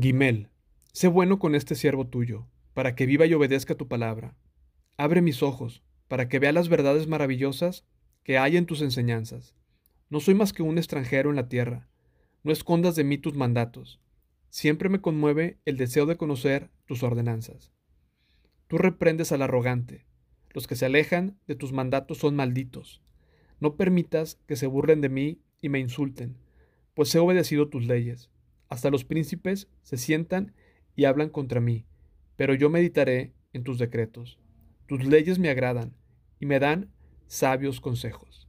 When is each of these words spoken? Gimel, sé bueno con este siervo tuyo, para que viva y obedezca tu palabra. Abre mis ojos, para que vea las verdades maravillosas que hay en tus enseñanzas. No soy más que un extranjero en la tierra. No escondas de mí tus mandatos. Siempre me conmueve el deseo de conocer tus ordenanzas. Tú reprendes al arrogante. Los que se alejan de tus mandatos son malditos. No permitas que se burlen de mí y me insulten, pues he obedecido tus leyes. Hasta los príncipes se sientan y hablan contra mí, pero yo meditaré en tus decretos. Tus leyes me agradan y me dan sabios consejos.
Gimel, 0.00 0.48
sé 0.92 1.06
bueno 1.06 1.38
con 1.38 1.54
este 1.54 1.76
siervo 1.76 2.08
tuyo, 2.08 2.48
para 2.72 2.96
que 2.96 3.06
viva 3.06 3.26
y 3.26 3.34
obedezca 3.34 3.76
tu 3.76 3.86
palabra. 3.86 4.36
Abre 4.96 5.22
mis 5.22 5.40
ojos, 5.40 5.84
para 6.08 6.28
que 6.28 6.40
vea 6.40 6.50
las 6.50 6.68
verdades 6.68 7.06
maravillosas 7.06 7.86
que 8.24 8.36
hay 8.36 8.56
en 8.56 8.66
tus 8.66 8.82
enseñanzas. 8.82 9.54
No 10.10 10.18
soy 10.18 10.34
más 10.34 10.52
que 10.52 10.64
un 10.64 10.78
extranjero 10.78 11.30
en 11.30 11.36
la 11.36 11.48
tierra. 11.48 11.88
No 12.42 12.50
escondas 12.50 12.96
de 12.96 13.04
mí 13.04 13.18
tus 13.18 13.34
mandatos. 13.36 14.00
Siempre 14.50 14.88
me 14.88 15.00
conmueve 15.00 15.58
el 15.64 15.76
deseo 15.76 16.06
de 16.06 16.16
conocer 16.16 16.70
tus 16.86 17.04
ordenanzas. 17.04 17.70
Tú 18.66 18.78
reprendes 18.78 19.30
al 19.30 19.42
arrogante. 19.42 20.06
Los 20.50 20.66
que 20.66 20.74
se 20.74 20.86
alejan 20.86 21.38
de 21.46 21.54
tus 21.54 21.72
mandatos 21.72 22.18
son 22.18 22.34
malditos. 22.34 23.00
No 23.60 23.76
permitas 23.76 24.40
que 24.48 24.56
se 24.56 24.66
burlen 24.66 25.00
de 25.00 25.08
mí 25.08 25.40
y 25.60 25.68
me 25.68 25.78
insulten, 25.78 26.36
pues 26.94 27.14
he 27.14 27.20
obedecido 27.20 27.68
tus 27.68 27.86
leyes. 27.86 28.33
Hasta 28.74 28.90
los 28.90 29.04
príncipes 29.04 29.68
se 29.84 29.96
sientan 29.96 30.52
y 30.96 31.04
hablan 31.04 31.28
contra 31.28 31.60
mí, 31.60 31.86
pero 32.34 32.54
yo 32.54 32.70
meditaré 32.70 33.32
en 33.52 33.62
tus 33.62 33.78
decretos. 33.78 34.40
Tus 34.88 35.04
leyes 35.04 35.38
me 35.38 35.48
agradan 35.48 35.94
y 36.40 36.46
me 36.46 36.58
dan 36.58 36.90
sabios 37.28 37.80
consejos. 37.80 38.48